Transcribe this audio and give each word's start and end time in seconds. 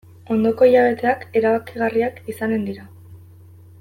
Ondoko 0.35 0.69
hilabeteak 0.69 1.27
erabakigarriak 1.41 2.19
izanen 2.35 2.67
dira. 2.71 2.87